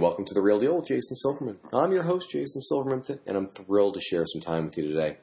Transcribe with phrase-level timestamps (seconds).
[0.00, 1.58] Welcome to The Real Deal with Jason Silverman.
[1.72, 5.16] I'm your host, Jason Silverman, and I'm thrilled to share some time with you today.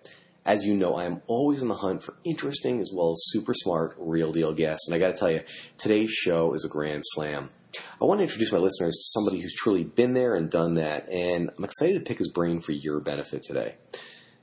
[0.45, 3.53] As you know, I am always on the hunt for interesting as well as super
[3.53, 5.41] smart real deal guests, and I got to tell you,
[5.77, 7.51] today's show is a grand slam.
[8.01, 11.07] I want to introduce my listeners to somebody who's truly been there and done that,
[11.09, 13.75] and I'm excited to pick his brain for your benefit today.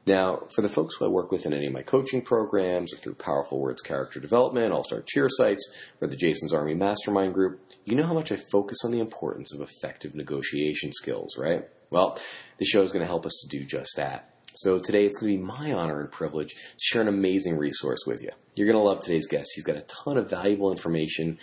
[0.05, 2.97] Now, for the folks who I work with in any of my coaching programs or
[2.97, 7.61] through Powerful Words Character Development, All Star Cheer Sites, or the Jason's Army Mastermind Group,
[7.85, 11.69] you know how much I focus on the importance of effective negotiation skills, right?
[11.91, 12.19] Well,
[12.59, 14.31] this show is going to help us to do just that.
[14.55, 18.01] So today it's going to be my honor and privilege to share an amazing resource
[18.05, 18.31] with you.
[18.57, 19.53] You're going to love today's guest.
[19.55, 21.39] He's got a ton of valuable information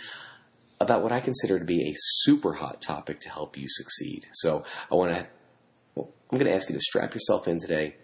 [0.82, 4.28] about what I consider to be a super hot topic to help you succeed.
[4.34, 5.28] So I want to,
[5.96, 7.96] well, I'm going to ask you to strap yourself in today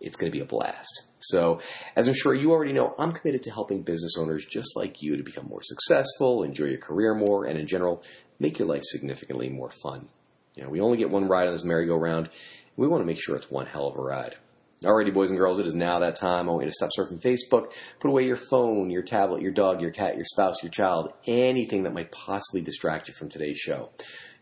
[0.00, 1.02] it's going to be a blast.
[1.18, 1.60] So,
[1.96, 5.16] as I'm sure you already know, I'm committed to helping business owners just like you
[5.16, 8.02] to become more successful, enjoy your career more, and in general,
[8.38, 10.08] make your life significantly more fun.
[10.54, 12.30] You know, we only get one ride on this merry-go-round.
[12.76, 14.36] We want to make sure it's one hell of a ride.
[14.82, 16.48] Alrighty, boys and girls, it is now that time.
[16.48, 19.80] I want you to stop surfing Facebook, put away your phone, your tablet, your dog,
[19.80, 23.88] your cat, your spouse, your child, anything that might possibly distract you from today's show.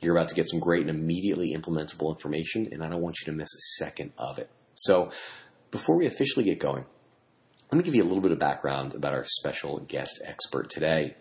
[0.00, 3.26] You're about to get some great and immediately implementable information, and I don't want you
[3.26, 4.50] to miss a second of it.
[4.74, 5.12] So,
[5.74, 6.84] before we officially get going,
[7.72, 11.16] let me give you a little bit of background about our special guest expert today.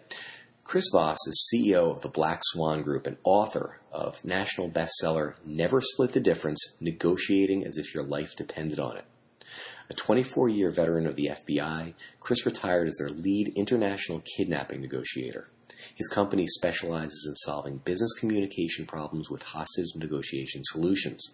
[0.63, 5.81] Chris Voss is CEO of the Black Swan Group and author of national bestseller Never
[5.81, 9.05] Split the Difference Negotiating as if Your Life Depended on It.
[9.89, 15.49] A 24 year veteran of the FBI, Chris retired as their lead international kidnapping negotiator.
[15.95, 21.33] His company specializes in solving business communication problems with hostage negotiation solutions.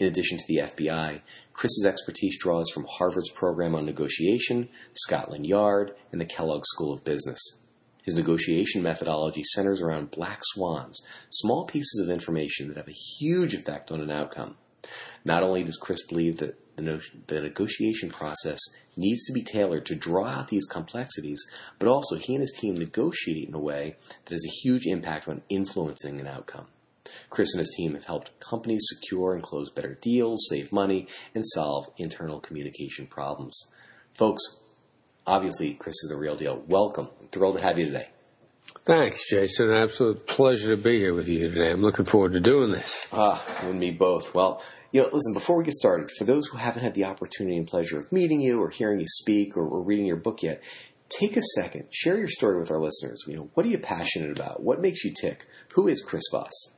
[0.00, 1.20] In addition to the FBI,
[1.52, 7.04] Chris's expertise draws from Harvard's program on negotiation, Scotland Yard, and the Kellogg School of
[7.04, 7.38] Business.
[8.04, 13.52] His negotiation methodology centers around black swans, small pieces of information that have a huge
[13.52, 14.56] effect on an outcome.
[15.26, 18.58] Not only does Chris believe that the, no- the negotiation process
[18.96, 21.44] needs to be tailored to draw out these complexities,
[21.78, 25.28] but also he and his team negotiate in a way that has a huge impact
[25.28, 26.68] on influencing an outcome.
[27.28, 31.44] Chris and his team have helped companies secure and close better deals, save money, and
[31.46, 33.66] solve internal communication problems.
[34.14, 34.42] Folks,
[35.26, 36.62] obviously, Chris is a real deal.
[36.66, 37.08] Welcome.
[37.20, 38.08] I'm thrilled to have you today.
[38.84, 39.70] Thanks, Jason.
[39.70, 41.70] Absolute pleasure to be here with you today.
[41.70, 43.06] I'm looking forward to doing this.
[43.12, 44.34] Ah, you and me both.
[44.34, 47.56] Well, you know, listen, before we get started, for those who haven't had the opportunity
[47.56, 50.62] and pleasure of meeting you or hearing you speak or, or reading your book yet,
[51.08, 53.24] take a second, share your story with our listeners.
[53.26, 54.62] You know, what are you passionate about?
[54.62, 55.46] What makes you tick?
[55.74, 56.72] Who is Chris Voss?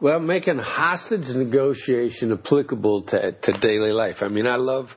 [0.00, 4.22] Well, making hostage negotiation applicable to, to daily life.
[4.22, 4.96] I mean, I love,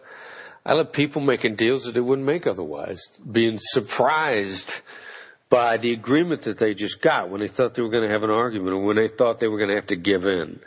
[0.66, 3.08] I love people making deals that they wouldn't make otherwise.
[3.30, 4.74] Being surprised
[5.50, 8.24] by the agreement that they just got when they thought they were going to have
[8.24, 10.59] an argument or when they thought they were going to have to give in.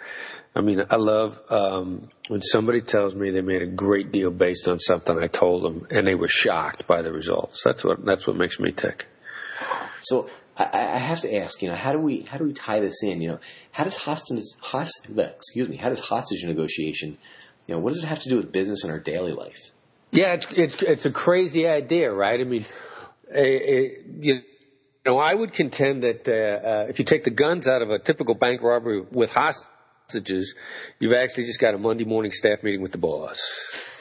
[0.55, 4.69] I mean, I love um, when somebody tells me they made a great deal based
[4.69, 7.63] on something I told them, and they were shocked by the results.
[7.65, 9.07] That's what that's what makes me tick.
[10.01, 12.81] So I, I have to ask, you know, how do we how do we tie
[12.81, 13.21] this in?
[13.23, 13.39] You know,
[13.71, 17.17] how does hostage, host, excuse me, how does hostage negotiation,
[17.67, 19.71] you know, what does it have to do with business in our daily life?
[20.11, 22.39] Yeah, it's it's it's a crazy idea, right?
[22.39, 22.67] I mean,
[23.35, 24.43] a, you
[25.07, 27.99] know, I would contend that uh, uh, if you take the guns out of a
[27.99, 30.55] typical bank robbery with hostages,
[30.99, 33.41] you've actually just got a Monday morning staff meeting with the boss.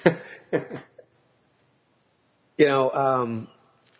[2.57, 3.47] you know, um,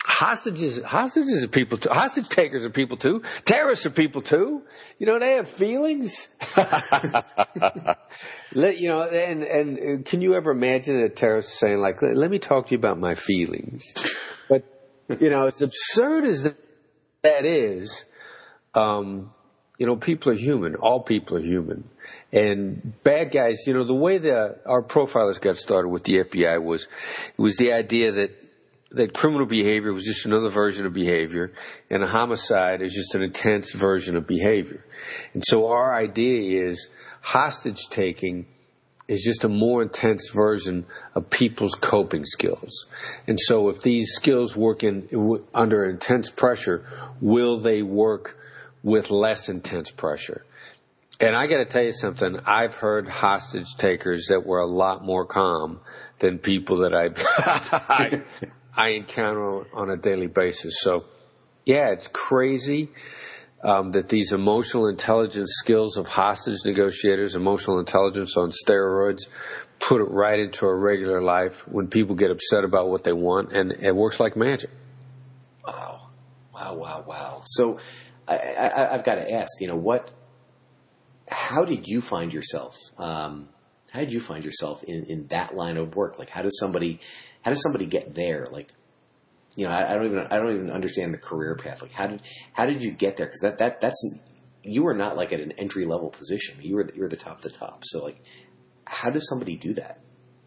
[0.03, 1.89] hostages hostages are people too.
[1.89, 3.23] Hostage takers are people too.
[3.45, 4.63] Terrorists are people too.
[5.00, 6.28] You know, they have feelings.
[8.53, 12.40] let, you know, and and can you ever imagine a terrorist saying like, "Let me
[12.40, 13.93] talk to you about my feelings"?
[14.49, 14.64] But
[15.20, 16.53] you know, as absurd as
[17.23, 18.05] that is,
[18.73, 19.31] um,
[19.78, 20.76] you know, people are human.
[20.76, 21.90] All people are human.
[22.34, 26.64] And bad guys, you know, the way that our profilers got started with the FBI
[26.64, 28.41] was, it was the idea that
[28.91, 31.53] that criminal behavior was just another version of behavior,
[31.90, 34.84] and a homicide is just an intense version of behavior.
[35.34, 36.90] And so our idea is
[37.22, 38.46] hostage taking
[39.08, 40.85] is just a more intense version
[41.16, 42.88] of people's coping skills.
[43.28, 45.09] And so if these skills work in,
[45.53, 46.85] under intense pressure,
[47.20, 48.38] will they work
[48.84, 50.46] with less intense pressure?
[51.20, 52.40] And I got to tell you something.
[52.46, 55.82] I've heard hostage takers that were a lot more calm
[56.20, 56.93] than people that
[57.90, 58.22] I
[58.76, 60.79] I, encounter on a daily basis.
[60.79, 61.06] So,
[61.66, 62.90] yeah, it's crazy
[63.64, 69.28] um, that these emotional intelligence skills of hostage negotiators, emotional intelligence on steroids,
[69.79, 73.52] put it right into a regular life when people get upset about what they want,
[73.52, 74.70] and it works like magic.
[75.66, 76.09] Wow,
[76.53, 77.41] wow, wow, wow.
[77.46, 77.79] So,
[78.28, 80.09] I, I, I've got to ask, you know, what
[81.32, 82.76] how did you find yourself?
[82.97, 83.50] Um,
[83.91, 86.17] how did you find yourself in, in that line of work?
[86.17, 87.02] Like, how does somebody,
[87.41, 88.47] how does somebody get there?
[88.49, 88.72] Like,
[89.55, 91.82] you know, I, I don't even, I don't even understand the career path.
[91.82, 92.22] Like, how did,
[92.53, 93.26] how did you get there?
[93.26, 94.16] Because that, that, that's,
[94.64, 96.58] you were not like at an entry level position.
[96.61, 97.84] You were, you were the top of the top.
[97.84, 98.23] So, like,
[98.85, 99.99] how does somebody do that?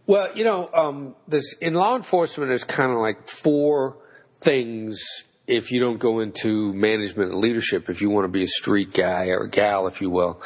[0.06, 3.98] Well, you know, um, this in law enforcement, there's kind of like four
[4.40, 5.02] things
[5.46, 8.92] if you don't go into management and leadership, if you want to be a street
[8.94, 10.40] guy or gal, if you will,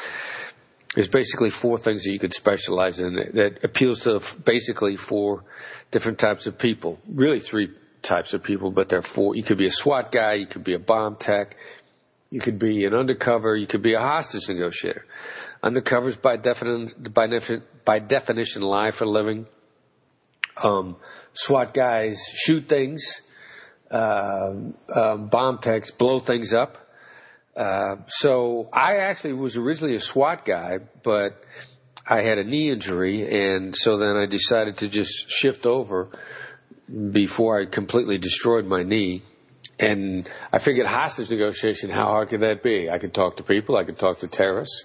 [0.98, 5.44] there's basically four things that you could specialize in that appeals to basically four
[5.92, 6.98] different types of people.
[7.06, 7.70] Really three
[8.02, 9.36] types of people, but there are four.
[9.36, 11.54] You could be a SWAT guy, you could be a bomb tech,
[12.30, 15.06] you could be an undercover, you could be a hostage negotiator.
[15.62, 17.28] Undercovers by definition, by,
[17.84, 19.46] by definition lie for a living.
[20.56, 20.96] Um,
[21.32, 23.22] SWAT guys shoot things
[23.88, 24.52] uh,
[24.92, 26.87] uh, bomb techs blow things up.
[27.58, 31.42] Uh, so I actually was originally a SWAT guy, but
[32.06, 36.10] I had a knee injury, and so then I decided to just shift over
[37.10, 39.24] before I completely destroyed my knee.
[39.80, 42.88] And I figured hostage negotiation, how hard could that be?
[42.88, 44.84] I could talk to people, I could talk to terrorists.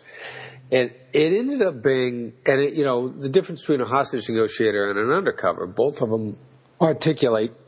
[0.71, 4.89] And it ended up being, and it, you know, the difference between a hostage negotiator
[4.89, 6.37] and an undercover, both of them
[6.81, 7.62] articulate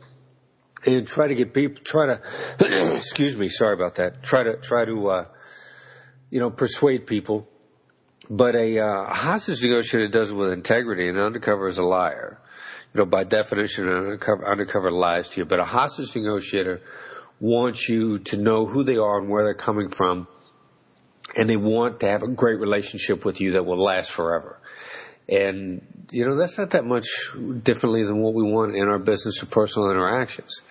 [0.86, 2.22] and try to get people try to
[2.96, 5.26] excuse me sorry about that try to try to uh,
[6.30, 7.48] you know persuade people.
[8.30, 12.40] But a uh, hostage negotiator does it with integrity and undercover is a liar.
[12.94, 15.46] You know by definition an undercover, undercover lies to you.
[15.46, 16.82] But a hostage negotiator
[17.40, 20.28] wants you to know who they are and where they're coming from
[21.36, 24.60] and they want to have a great relationship with you that will last forever
[25.28, 27.08] and, you know, that's not that much
[27.64, 30.62] differently than what we want in our business or personal interactions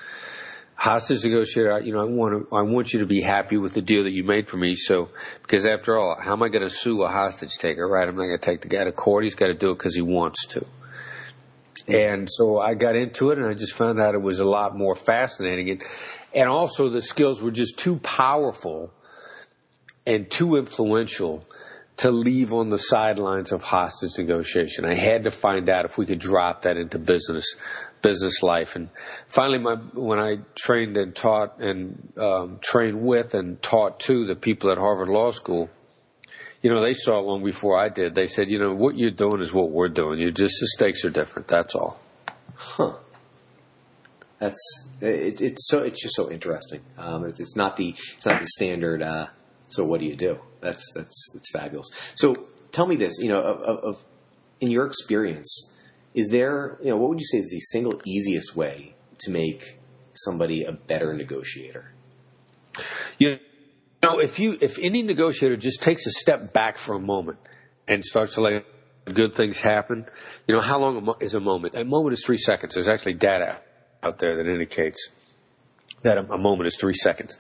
[0.84, 3.80] hostage negotiator, you know, I want to, I want you to be happy with the
[3.80, 4.74] deal that you made for me.
[4.74, 5.08] So,
[5.42, 8.06] because after all, how am I going to sue a hostage taker, right?
[8.06, 9.24] I'm not going to take the guy to court.
[9.24, 10.66] He's got to do it because he wants to.
[11.86, 14.76] And so I got into it and I just found out it was a lot
[14.76, 15.70] more fascinating.
[15.70, 15.84] And,
[16.34, 18.90] and also the skills were just too powerful
[20.06, 21.44] and too influential
[21.96, 24.84] to leave on the sidelines of hostage negotiation.
[24.84, 27.56] I had to find out if we could drop that into business
[28.02, 28.76] business life.
[28.76, 28.90] And
[29.28, 34.34] finally, my, when I trained and taught and um, trained with and taught to the
[34.36, 35.70] people at Harvard Law School,
[36.60, 38.14] you know, they saw it long before I did.
[38.14, 40.18] They said, you know, what you're doing is what we're doing.
[40.18, 41.48] You just the stakes are different.
[41.48, 42.00] That's all.
[42.56, 42.94] Huh.
[44.38, 46.80] That's it's it's so it's just so interesting.
[46.98, 49.02] Um, it's, it's not the it's not the standard.
[49.02, 49.28] Uh,
[49.68, 50.38] so what do you do?
[50.60, 51.88] That's that's that's fabulous.
[52.14, 53.18] So tell me this.
[53.18, 54.04] You know, of, of, of
[54.60, 55.72] in your experience,
[56.14, 59.78] is there, you know, what would you say is the single easiest way to make
[60.12, 61.92] somebody a better negotiator?
[63.18, 63.38] You
[64.02, 67.38] know, if you if any negotiator just takes a step back for a moment
[67.86, 68.64] and starts to let
[69.12, 70.06] good things happen,
[70.46, 71.74] you know, how long is a moment?
[71.74, 72.74] A moment is three seconds.
[72.74, 73.60] There's actually data
[74.02, 75.10] out there that indicates
[76.04, 77.38] that a, moment is three seconds.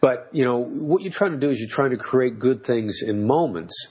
[0.00, 3.02] But, you know, what you're trying to do is you're trying to create good things
[3.02, 3.88] in moments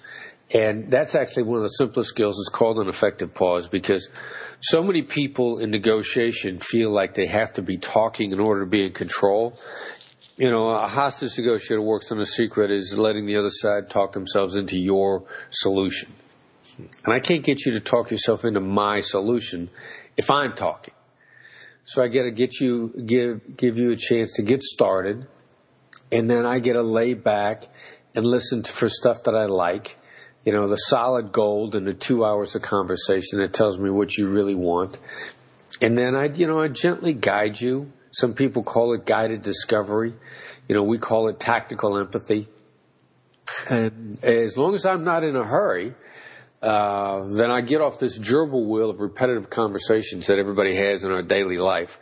[0.52, 2.40] and that's actually one of the simplest skills.
[2.40, 4.10] It's called an effective pause because
[4.62, 8.70] so many people in negotiation feel like they have to be talking in order to
[8.70, 9.60] be in control.
[10.38, 14.14] You know, a hostage negotiator works on a secret is letting the other side talk
[14.14, 16.12] themselves into your solution.
[16.78, 19.70] And I can't get you to talk yourself into my solution
[20.18, 20.94] if I'm talking.
[21.90, 25.28] So I get to get you, give, give you a chance to get started.
[26.12, 27.66] And then I get to lay back
[28.16, 29.98] and listen to, for stuff that I like
[30.46, 34.18] you know, the solid gold in the two hours of conversation that tells me what
[34.18, 34.98] you really want.
[35.82, 37.92] And then I, you know, I gently guide you.
[38.12, 40.14] Some people call it guided discovery.
[40.68, 42.48] You know, we call it tactical empathy.
[43.70, 45.94] And as long as I'm not in a hurry,
[46.62, 51.12] uh, then I get off this gerbil wheel of repetitive conversations that everybody has in
[51.12, 52.00] our daily life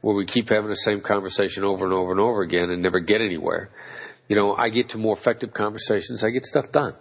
[0.00, 3.00] where we keep having the same conversation over and over and over again and never
[3.00, 3.70] get anywhere.
[4.28, 6.24] You know, I get to more effective conversations.
[6.24, 6.94] I get stuff done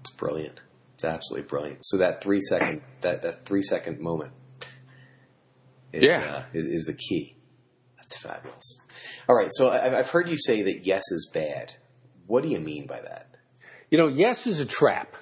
[0.00, 0.60] It's brilliant.
[0.94, 1.78] It's absolutely brilliant.
[1.82, 4.32] So that three second that that three second moment,
[5.92, 7.36] is, yeah, uh, is, is the key.
[7.98, 8.78] That's fabulous.
[9.28, 11.74] All right, so I've heard you say that yes is bad.
[12.26, 13.28] What do you mean by that?
[13.90, 15.16] You know, yes is a trap.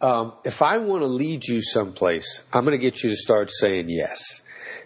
[0.00, 3.50] Um, if I want to lead you someplace, I'm going to get you to start
[3.50, 4.42] saying yes.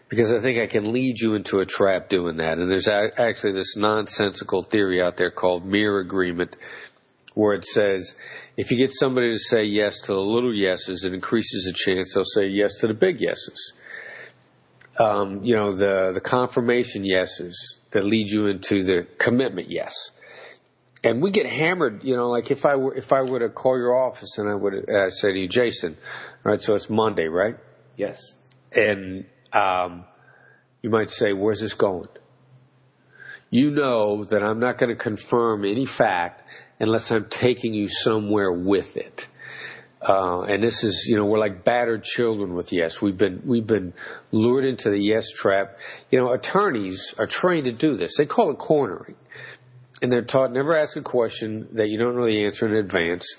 [0.09, 2.59] Because I think I can lead you into a trap doing that.
[2.59, 6.57] And there's a- actually this nonsensical theory out there called mere agreement,
[7.35, 8.15] where it says
[8.57, 12.15] if you get somebody to say yes to the little yeses, it increases the chance
[12.15, 13.75] they'll say yes to the big yeses.
[14.99, 19.95] Um, you know, the, the confirmation yeses that lead you into the commitment yes
[21.05, 23.77] and we get hammered, you know, like if I were if I were to call
[23.77, 25.97] your office and I would uh, say to you, Jason,
[26.45, 27.57] all right, so it's Monday, right?
[27.97, 28.21] Yes.
[28.73, 30.05] And um,
[30.83, 32.09] you might say, where's this going?
[33.51, 36.43] You know that I'm not going to confirm any fact
[36.81, 39.27] unless I'm taking you somewhere with it.
[40.01, 43.03] Uh, and this is, you know, we're like battered children with yes.
[43.03, 43.95] We've been, we've been
[44.31, 45.79] lured into the yes trap.
[46.11, 48.17] You know, attorneys are trained to do this.
[48.17, 49.17] They call it cornering
[50.03, 53.37] and they're taught never ask a question that you don't really answer in advance.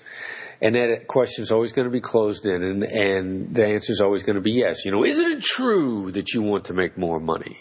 [0.62, 4.02] And that question is always going to be closed in, and, and the answer is
[4.02, 4.84] always going to be yes.
[4.84, 7.56] You know, isn't it true that you want to make more money?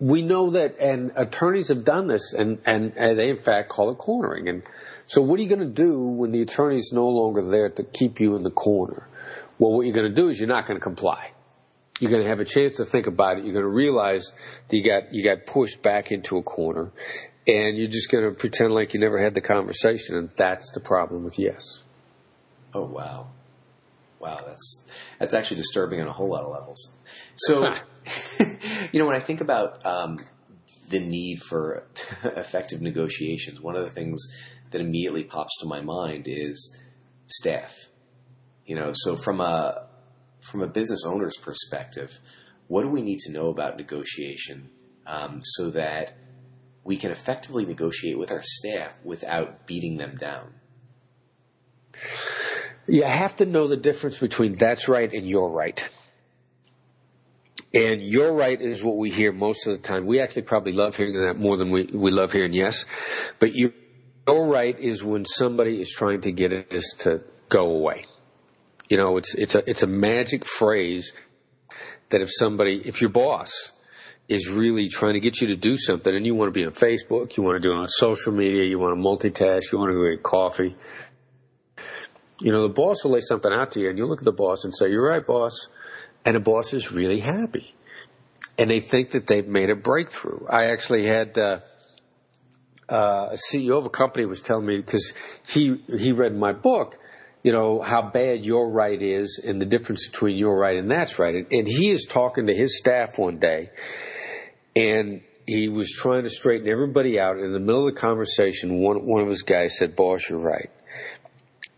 [0.00, 3.92] We know that, and attorneys have done this, and, and, and they in fact call
[3.92, 4.48] it cornering.
[4.48, 4.62] And
[5.06, 7.84] so, what are you going to do when the attorney is no longer there to
[7.84, 9.06] keep you in the corner?
[9.58, 11.30] Well, what you're going to do is you're not going to comply.
[12.00, 13.44] You're going to have a chance to think about it.
[13.44, 14.32] You're going to realize
[14.68, 16.92] that you got you got pushed back into a corner,
[17.50, 20.80] and you're just going to pretend like you never had the conversation, and that's the
[20.80, 21.82] problem with yes.
[22.72, 23.28] Oh wow,
[24.20, 24.84] wow, that's
[25.18, 26.92] that's actually disturbing on a whole lot of levels.
[27.36, 27.64] So,
[28.92, 30.18] you know, when I think about um,
[30.88, 31.84] the need for
[32.24, 34.20] effective negotiations, one of the things
[34.70, 36.78] that immediately pops to my mind is
[37.26, 37.74] staff.
[38.64, 39.88] You know, so from a
[40.40, 42.20] from a business owner's perspective,
[42.68, 44.70] what do we need to know about negotiation
[45.06, 46.14] um, so that
[46.84, 50.52] we can effectively negotiate with our staff without beating them down.
[52.86, 55.88] You have to know the difference between that's right and you're right.
[57.72, 60.06] And you're right is what we hear most of the time.
[60.06, 62.84] We actually probably love hearing that more than we, we love hearing yes.
[63.38, 63.72] But you're
[64.26, 68.06] right is when somebody is trying to get us to go away.
[68.88, 71.12] You know, it's, it's a, it's a magic phrase
[72.08, 73.70] that if somebody, if your boss
[74.30, 76.70] is really trying to get you to do something and you want to be on
[76.70, 79.90] Facebook, you want to do it on social media, you want to multitask, you want
[79.90, 80.76] to go get coffee.
[82.40, 84.32] You know, the boss will lay something out to you and you look at the
[84.32, 85.66] boss and say, you're right, boss.
[86.24, 87.74] And the boss is really happy.
[88.56, 90.46] And they think that they've made a breakthrough.
[90.48, 91.60] I actually had, uh,
[92.88, 95.12] uh, a CEO of a company was telling me because
[95.48, 96.96] he, he read my book,
[97.42, 101.18] you know, how bad you're right is and the difference between you're right and that's
[101.18, 101.34] right.
[101.34, 103.70] And, and he is talking to his staff one day
[104.76, 107.38] and he was trying to straighten everybody out.
[107.38, 110.70] In the middle of the conversation, one, one of his guys said, boss, you're right.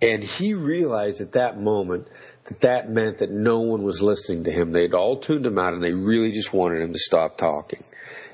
[0.01, 2.09] And he realized at that moment
[2.47, 4.73] that that meant that no one was listening to him.
[4.73, 7.83] They'd all tuned him out and they really just wanted him to stop talking.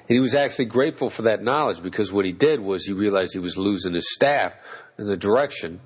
[0.09, 3.35] And he was actually grateful for that knowledge because what he did was he realized
[3.35, 4.57] he was losing his staff
[4.99, 5.81] in the direction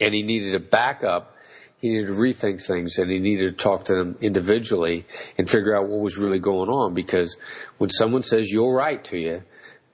[0.00, 1.36] and he needed a backup
[1.80, 5.06] he needed to rethink things and he needed to talk to them individually
[5.38, 7.36] and figure out what was really going on because
[7.78, 9.42] when someone says you're right to you,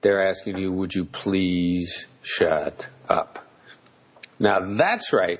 [0.01, 3.47] they're asking you, would you please shut up?
[4.39, 5.39] Now that's right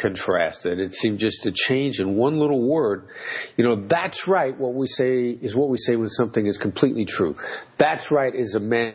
[0.00, 0.80] contrasted.
[0.80, 3.08] It seemed just to change in one little word.
[3.56, 4.56] You know, that's right.
[4.56, 7.36] What we say is what we say when something is completely true.
[7.76, 8.94] That's right is a man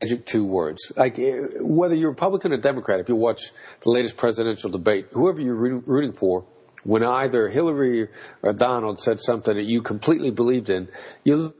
[0.00, 0.92] magic two words.
[0.96, 3.50] Like eh, whether you're Republican or Democrat, if you watch
[3.82, 6.44] the latest presidential debate, whoever you're rooting for,
[6.82, 8.08] when either Hillary
[8.42, 10.88] or Donald said something that you completely believed in,
[11.24, 11.54] you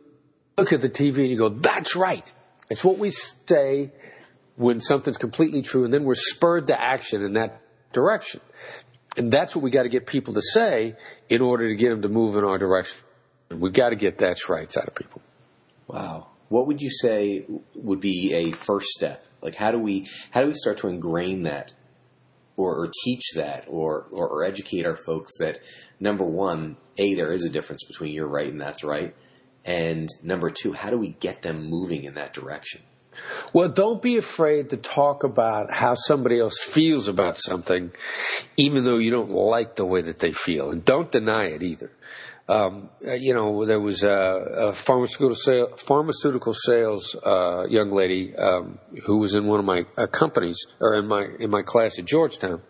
[0.56, 2.30] look at the TV and you go, "That's right."
[2.70, 3.92] It's what we say
[4.56, 7.60] when something's completely true, and then we're spurred to action in that
[7.92, 8.40] direction.
[9.16, 10.96] And that's what we got to get people to say
[11.28, 12.98] in order to get them to move in our direction.
[13.50, 15.20] We've got to get that's right out of people.
[15.88, 19.24] Wow what would you say would be a first step?
[19.40, 21.72] Like how do we how do we start to ingrain that
[22.56, 25.60] or, or teach that or, or, or educate our folks that
[25.98, 29.14] number one, A, there is a difference between you're right and that's right.
[29.64, 32.82] And number two, how do we get them moving in that direction?
[33.52, 37.92] Well, don't be afraid to talk about how somebody else feels about something,
[38.56, 40.70] even though you don't like the way that they feel.
[40.70, 41.90] And don't deny it either
[42.50, 48.34] um, uh, you know, there was a, a pharmaceutical sale, pharmaceutical sales uh, young lady
[48.34, 52.00] um, who was in one of my uh, companies or in my in my class
[52.00, 52.60] at Georgetown,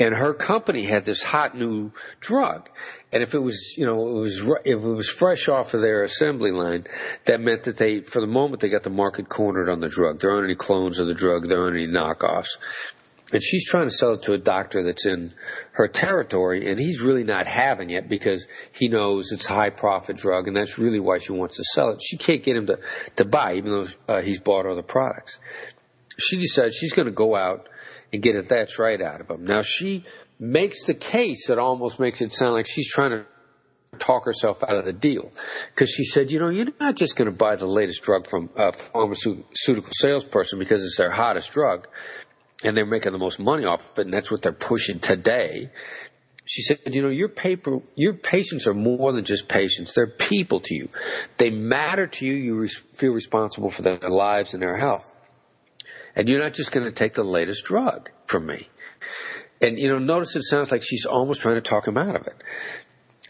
[0.00, 2.68] and her company had this hot new drug.
[3.12, 6.02] And if it was, you know, it was if it was fresh off of their
[6.02, 6.86] assembly line,
[7.26, 10.18] that meant that they, for the moment, they got the market cornered on the drug.
[10.18, 11.46] There aren't any clones of the drug.
[11.46, 12.58] There aren't any knockoffs.
[13.34, 15.34] And she's trying to sell it to a doctor that's in
[15.72, 20.18] her territory, and he's really not having it because he knows it's a high profit
[20.18, 22.00] drug, and that's really why she wants to sell it.
[22.00, 22.78] She can't get him to,
[23.16, 25.40] to buy, even though uh, he's bought other products.
[26.16, 27.68] She decides she's going to go out
[28.12, 29.44] and get it that's right out of him.
[29.44, 30.04] Now she
[30.38, 33.26] makes the case that almost makes it sound like she's trying to
[33.98, 35.32] talk herself out of the deal
[35.74, 38.50] because she said, you know, you're not just going to buy the latest drug from
[38.54, 41.88] a pharmaceutical salesperson because it's their hottest drug
[42.64, 45.70] and they're making the most money off of it, and that's what they're pushing today.
[46.46, 49.94] She said, you know, your paper, your patients are more than just patients.
[49.94, 50.88] They're people to you.
[51.38, 52.34] They matter to you.
[52.34, 55.10] You re- feel responsible for their lives and their health.
[56.14, 58.68] And you're not just going to take the latest drug from me.
[59.62, 62.26] And, you know, notice it sounds like she's almost trying to talk him out of
[62.26, 62.36] it.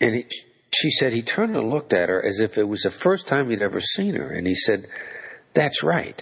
[0.00, 0.26] And he,
[0.74, 3.48] she said he turned and looked at her as if it was the first time
[3.48, 4.28] he'd ever seen her.
[4.28, 4.86] And he said,
[5.54, 6.20] that's right.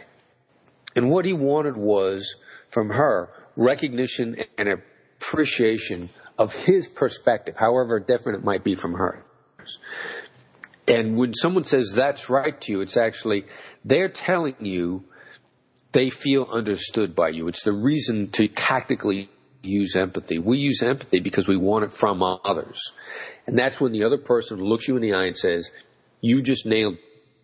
[0.94, 2.36] And what he wanted was
[2.72, 9.78] from her recognition and appreciation of his perspective, however different it might be from hers.
[10.88, 13.44] And when someone says that's right to you, it's actually,
[13.84, 15.04] they're telling you
[15.92, 17.48] they feel understood by you.
[17.48, 19.30] It's the reason to tactically
[19.62, 20.38] use empathy.
[20.38, 22.92] We use empathy because we want it from others.
[23.46, 25.70] And that's when the other person looks you in the eye and says,
[26.20, 26.96] you just nailed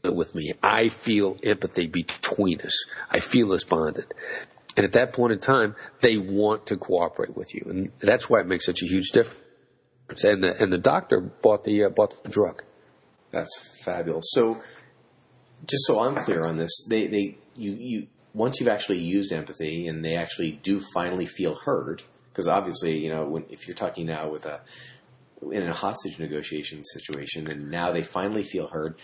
[0.02, 0.54] it with me.
[0.62, 2.86] I feel empathy between us.
[3.10, 4.12] I feel us bonded.
[4.78, 7.66] And at that point in time, they want to cooperate with you.
[7.68, 10.22] And that's why it makes such a huge difference.
[10.22, 12.62] And the, and the doctor bought the, uh, bought the drug.
[13.32, 14.26] That's fabulous.
[14.28, 14.62] So,
[15.66, 19.88] just so I'm clear on this, they, they, you, you, once you've actually used empathy
[19.88, 24.06] and they actually do finally feel heard, because obviously, you know, when, if you're talking
[24.06, 24.60] now with a,
[25.50, 29.00] in a hostage negotiation situation, and now they finally feel heard,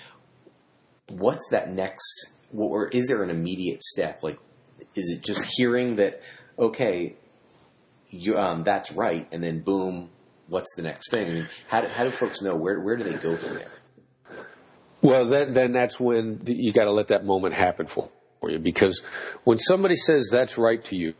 [1.09, 4.23] what's that next, or is there an immediate step?
[4.23, 4.38] Like,
[4.95, 6.23] is it just hearing that,
[6.59, 7.17] okay,
[8.11, 10.11] you, um, that's right, and then boom,
[10.49, 11.27] what's the next thing?
[11.27, 13.70] I mean, how do, how do folks know where where do they go from there?
[15.03, 18.09] Well, then then that's when you got to let that moment happen for
[18.40, 19.03] for you because
[19.44, 21.14] when somebody says that's right to you,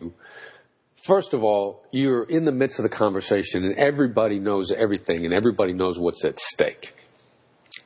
[1.05, 5.35] first of all, you're in the midst of the conversation and everybody knows everything and
[5.35, 6.94] everybody knows what's at stake.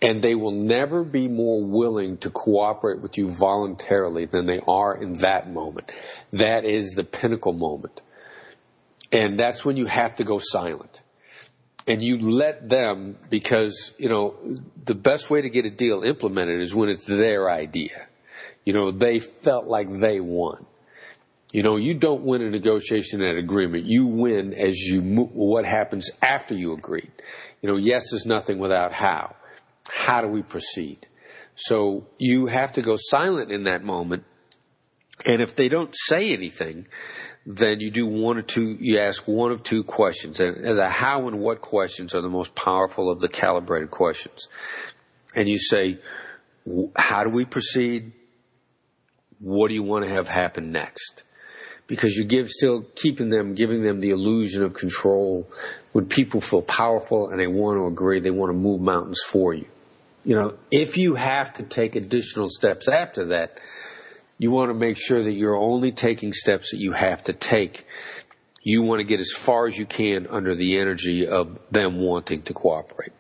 [0.00, 4.96] And they will never be more willing to cooperate with you voluntarily than they are
[4.96, 5.90] in that moment.
[6.32, 8.00] That is the pinnacle moment.
[9.10, 11.02] And that's when you have to go silent.
[11.88, 14.36] And you let them, because, you know,
[14.84, 18.06] the best way to get a deal implemented is when it's their idea.
[18.64, 20.66] You know, they felt like they won.
[21.50, 23.86] You know, you don't win a negotiation and agreement.
[23.86, 27.10] You win as you move, what happens after you agreed.
[27.62, 29.34] You know, yes is nothing without how
[29.88, 31.06] how do we proceed?
[31.56, 34.24] So you have to go silent in that moment.
[35.24, 36.86] And if they don't say anything,
[37.44, 40.38] then you do one or two, you ask one of two questions.
[40.38, 44.48] And the how and what questions are the most powerful of the calibrated questions.
[45.34, 45.98] And you say,
[46.94, 48.12] how do we proceed?
[49.40, 51.24] What do you want to have happen next?
[51.88, 55.50] Because you give still keeping them, giving them the illusion of control.
[55.92, 59.54] When people feel powerful and they want to agree, they want to move mountains for
[59.54, 59.66] you
[60.28, 63.58] you know, if you have to take additional steps after that,
[64.36, 67.86] you want to make sure that you're only taking steps that you have to take.
[68.62, 72.42] You want to get as far as you can under the energy of them wanting
[72.42, 73.12] to cooperate.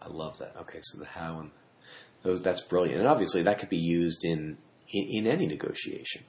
[0.00, 0.56] I love that.
[0.62, 1.50] Okay, so the how and
[2.22, 4.56] those that's brilliant, and obviously that could be used in
[4.88, 6.22] in, in any negotiation.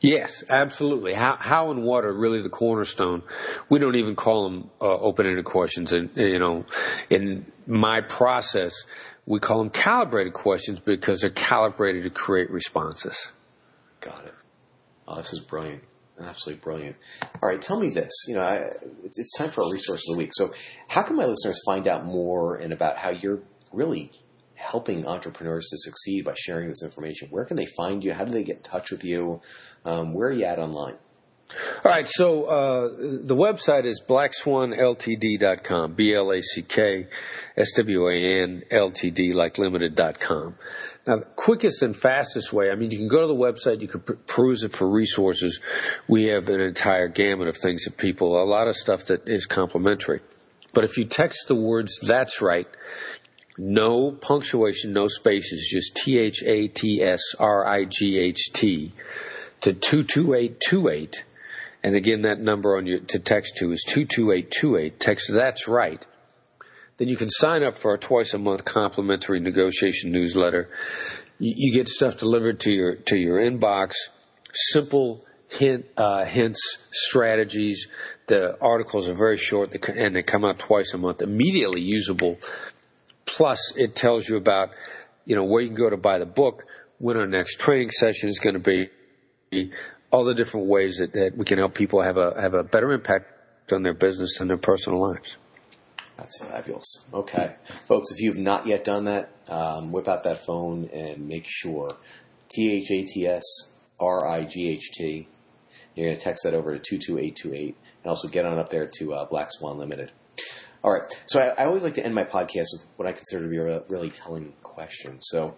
[0.00, 1.12] Yes, absolutely.
[1.12, 3.22] How, how and what are really the cornerstone.
[3.68, 5.92] We don't even call them uh, open-ended questions.
[5.92, 6.64] And you know,
[7.10, 8.84] in my process,
[9.26, 13.30] we call them calibrated questions because they're calibrated to create responses.
[14.00, 14.34] Got it.
[15.06, 15.82] Oh, this is brilliant.
[16.18, 16.96] Absolutely brilliant.
[17.42, 18.10] All right, tell me this.
[18.26, 18.56] You know, I,
[19.04, 20.30] it's, it's time for our resource of the week.
[20.32, 20.52] So,
[20.88, 23.40] how can my listeners find out more and about how you're
[23.72, 24.12] really
[24.60, 27.28] helping entrepreneurs to succeed by sharing this information?
[27.30, 28.12] Where can they find you?
[28.12, 29.40] How do they get in touch with you?
[29.84, 30.96] Um, where are you at online?
[31.84, 32.88] All right, so uh,
[33.24, 40.54] the website is blackswanltd.com, B-L-A-C-K-S-W-A-N L-T-D, like limited.com.
[41.06, 43.88] Now, the quickest and fastest way, I mean, you can go to the website, you
[43.88, 45.58] can peruse it for resources.
[46.06, 49.46] We have an entire gamut of things that people, a lot of stuff that is
[49.46, 50.20] complimentary.
[50.72, 52.68] But if you text the words, that's right,
[53.60, 58.92] no punctuation, no spaces, just T-H-A-T-S-R-I-G-H-T
[59.60, 61.24] to 22828
[61.82, 64.98] And again, that number on your to text to is two two eight two eight.
[64.98, 66.02] Text that's right.
[66.96, 70.70] Then you can sign up for a twice a month complimentary negotiation newsletter.
[71.38, 73.92] You, you get stuff delivered to your to your inbox.
[74.54, 77.88] Simple hint, uh, hints, strategies.
[78.26, 82.38] The articles are very short and they come out twice a month, immediately usable.
[83.34, 84.70] Plus, it tells you about,
[85.24, 86.64] you know, where you can go to buy the book,
[86.98, 88.88] when our next training session is going to
[89.50, 89.70] be,
[90.10, 92.92] all the different ways that, that we can help people have a have a better
[92.92, 95.36] impact on their business and their personal lives.
[96.16, 97.04] That's fabulous.
[97.14, 97.54] Okay,
[97.86, 101.96] folks, if you've not yet done that, um, whip out that phone and make sure
[102.50, 103.44] T H A T S
[103.98, 105.28] R I G H T
[105.94, 109.14] you're going to text that over to 22828 and also get on up there to
[109.14, 110.10] uh, Black Swan Limited.
[110.82, 111.22] All right.
[111.26, 113.58] So I, I, always like to end my podcast with what I consider to be
[113.58, 115.20] a really telling question.
[115.20, 115.56] So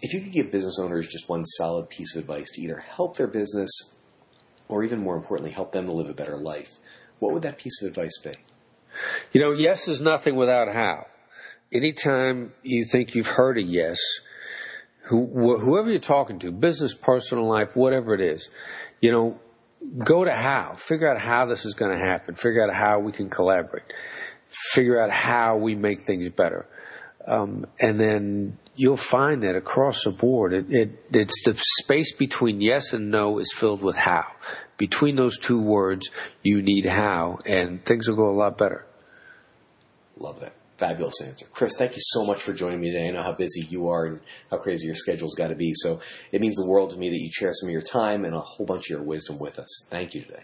[0.00, 3.16] if you could give business owners just one solid piece of advice to either help
[3.16, 3.70] their business
[4.68, 6.70] or even more importantly, help them to live a better life,
[7.18, 8.32] what would that piece of advice be?
[9.32, 11.06] You know, yes is nothing without how.
[11.72, 13.98] Anytime you think you've heard a yes,
[15.06, 18.48] who, whoever you're talking to, business, personal life, whatever it is,
[19.00, 19.40] you know,
[20.04, 20.76] go to how.
[20.76, 22.36] Figure out how this is going to happen.
[22.36, 23.84] Figure out how we can collaborate.
[24.54, 26.66] Figure out how we make things better.
[27.26, 32.60] Um, and then you'll find that across the board, it, it, it's the space between
[32.60, 34.26] yes and no is filled with how.
[34.76, 36.10] Between those two words,
[36.42, 38.84] you need how, and things will go a lot better.
[40.18, 40.54] Love that.
[40.76, 41.46] Fabulous answer.
[41.52, 43.06] Chris, thank you so much for joining me today.
[43.06, 45.72] I know how busy you are and how crazy your schedule's got to be.
[45.74, 46.00] So
[46.32, 48.40] it means the world to me that you share some of your time and a
[48.40, 49.86] whole bunch of your wisdom with us.
[49.88, 50.42] Thank you today.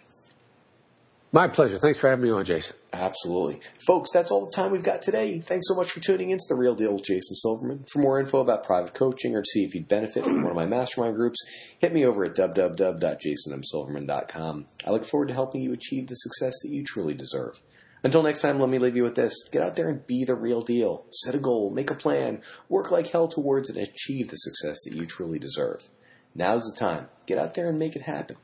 [1.33, 1.79] My pleasure.
[1.79, 2.75] Thanks for having me on, Jason.
[2.93, 3.61] Absolutely.
[3.87, 5.39] Folks, that's all the time we've got today.
[5.39, 7.85] Thanks so much for tuning into The Real Deal with Jason Silverman.
[7.93, 10.57] For more info about private coaching or to see if you'd benefit from one of
[10.57, 11.39] my mastermind groups,
[11.79, 14.67] hit me over at www.jasonmsilverman.com.
[14.85, 17.63] I look forward to helping you achieve the success that you truly deserve.
[18.03, 19.49] Until next time, let me leave you with this.
[19.53, 21.05] Get out there and be the real deal.
[21.11, 24.79] Set a goal, make a plan, work like hell towards it, and achieve the success
[24.85, 25.91] that you truly deserve.
[26.35, 27.07] Now's the time.
[27.27, 28.37] Get out there and make it happen.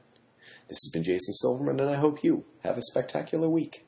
[0.68, 3.84] This has been Jason Silverman, and I hope you have a spectacular week.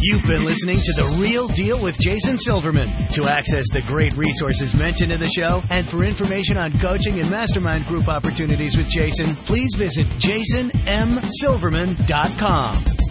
[0.00, 2.88] You've been listening to The Real Deal with Jason Silverman.
[3.12, 7.30] To access the great resources mentioned in the show and for information on coaching and
[7.30, 13.03] mastermind group opportunities with Jason, please visit jasonmsilverman.com.